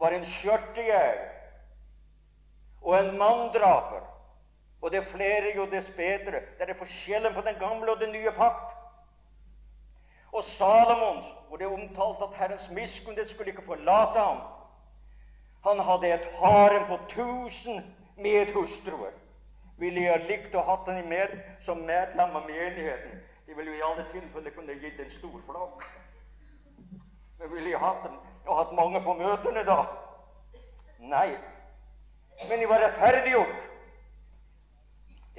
[0.00, 1.20] var en skjørtejeger
[2.80, 4.06] og en manndraper.
[4.80, 6.40] Og det er flere, jo dess bedre.
[6.56, 8.79] Det er forskjellen på den gamle og den nye pakt.
[10.32, 14.42] Og Salomons, hvor det er omtalt at Herrens miskunnhet skulle ikke forlate ham.
[15.64, 17.82] Han hadde et harem på tusen
[18.16, 19.10] medhustruer
[19.80, 21.32] ville jeg likt å hatt henne med
[21.64, 23.16] som medlem av menigheten.
[23.46, 25.86] De ville jo i alle tilfeller kunne gitt en stor flokk.
[27.40, 29.78] Men ville jeg hatt, dem, og hatt mange på møtene da?
[31.00, 31.30] Nei.
[32.48, 33.66] Men de var rettferdiggjort.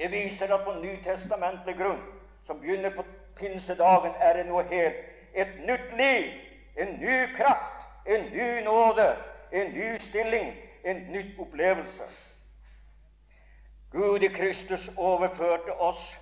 [0.02, 2.02] Det viser at på nytestamentlig grunn,
[2.48, 3.06] som begynner på
[3.42, 6.32] pinsedagen, er det noe helt et nytt liv,
[6.78, 9.16] en ny kraft, en ny nåde,
[9.52, 12.04] en ny stilling, en nytt opplevelse.
[13.92, 16.20] Gud i Kristus overførte oss,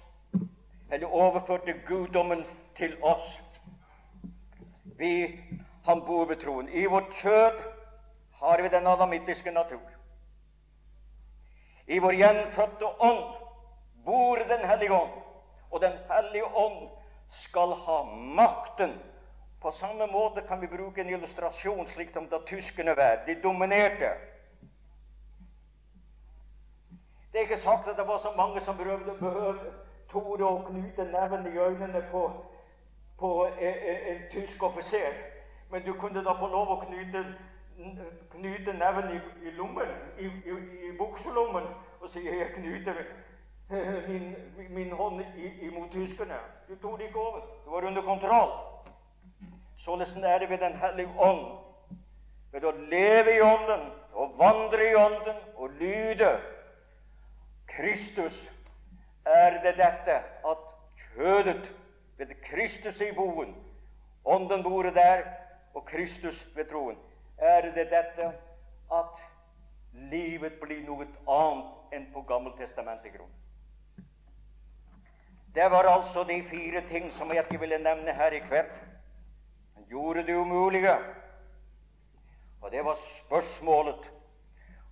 [0.91, 2.43] eller overførte guddommen
[2.75, 3.41] til oss.
[4.97, 5.39] Vi,
[5.85, 6.67] Han bor ved troen.
[6.69, 7.61] I vårt kjød
[8.41, 9.81] har vi den adamittiske natur.
[11.87, 13.23] I vår gjenfødte ånd
[14.05, 15.11] bor Den hellige ånd,
[15.71, 16.89] og Den hellige ånd
[17.29, 18.99] skal ha makten.
[19.61, 23.23] På samme måte kan vi bruke en illustrasjon slik som da tyskerne var.
[23.25, 24.13] De dominerte.
[27.31, 29.73] Det er ikke sagt at det var så mange som prøvde behøvde
[30.09, 32.23] torde å knyte neven i øynene på,
[33.19, 33.75] på en,
[34.13, 35.13] en tysk offiser.
[35.69, 37.21] Men du kunne da få lov å knyte,
[38.33, 40.57] knyte neven i, i lommen, i, i,
[40.89, 41.67] i bukselommen,
[41.99, 43.03] og si 'Jeg knyter
[43.69, 44.35] min,
[44.69, 45.21] min hånd
[45.61, 46.41] imot tyskerne'.
[46.67, 47.41] Du tok det ikke over.
[47.65, 48.51] Du var under kontroll.
[49.77, 51.57] Således er det ved Den hellige ånd.
[52.51, 56.39] Ved å leve i Ånden og vandre i Ånden og lyde
[57.69, 58.51] Kristus
[59.25, 60.15] er det dette
[60.49, 60.63] at
[61.13, 61.71] kjødet
[62.17, 63.55] ved Kristus i boen,
[64.25, 65.23] Ånden bor der,
[65.73, 66.97] og Kristus ved troen,
[67.37, 68.31] er det dette
[68.91, 69.21] at
[69.93, 73.38] livet blir noe annet enn på Gammeltestamentet grunn.
[75.55, 78.69] Det var altså de fire ting som jeg ikke ville nevne her i kveld.
[79.89, 80.95] Gjorde det umulige.
[82.61, 84.11] Og det var spørsmålet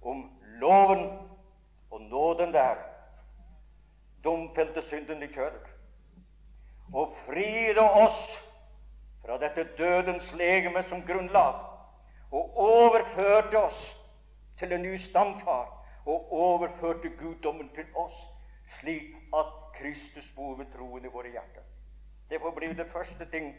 [0.01, 1.19] om loven
[1.91, 2.75] og nåden der
[4.23, 5.67] domfelte synden i kjører,
[6.93, 8.17] og fride oss
[9.23, 11.61] fra dette dødens legeme som grunnlag,
[12.31, 13.81] og overførte oss
[14.59, 15.69] til en ny stamfar,
[16.05, 18.15] og overførte guddommen til oss,
[18.79, 21.63] slik at Kristus bor ved troen i våre hjerter.
[22.29, 23.53] Det får bli det første ting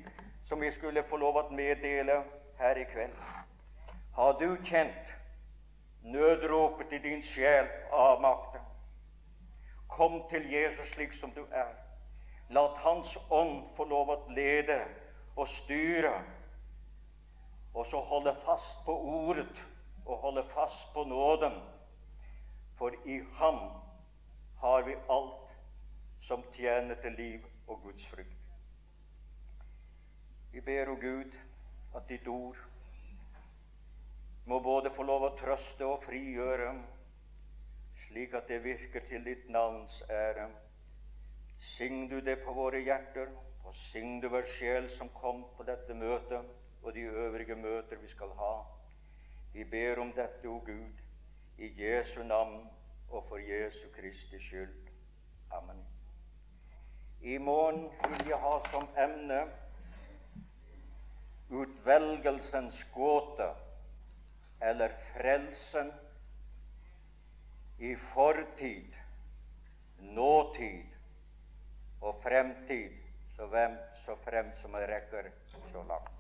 [0.45, 2.23] som vi skulle få lov å meddele
[2.59, 3.15] her i kveld.
[4.19, 5.15] Har du kjent
[6.03, 8.61] nødropet i din sjel av makten.
[9.89, 11.73] Kom til Jesus slik som du er.
[12.51, 14.79] La Hans ånd få lov å lede
[15.37, 16.15] og styre,
[17.75, 19.65] og så holde fast på ordet
[20.07, 21.61] og holde fast på nåden.
[22.79, 23.61] For i Ham
[24.63, 25.55] har vi alt
[26.21, 28.35] som tjener til liv og Guds frykt.
[30.53, 31.35] Vi ber, o Gud,
[31.97, 32.59] at ditt ord
[34.49, 36.71] må både få lov å trøste og frigjøre,
[38.07, 40.49] slik at det virker til ditt navns ære.
[41.59, 43.29] Syng du det på våre hjerter,
[43.65, 46.49] og syng du hver sjel som kom på dette møtet,
[46.83, 48.55] og de øvrige møter vi skal ha.
[49.53, 51.05] Vi ber om dette, o Gud,
[51.59, 52.65] i Jesu navn
[53.11, 54.91] og for Jesu Kristi skyld.
[55.51, 55.98] Amen.
[57.21, 59.41] I morgen vil jeg ha som emne
[61.49, 63.49] utvelgelsens gåte
[64.61, 65.91] eller frelsen
[67.79, 68.95] i fortid,
[69.99, 70.87] nåtid
[72.03, 72.95] og fremtid,
[73.37, 75.31] så, hvem, så fremt som det rekker
[75.71, 76.18] så langt.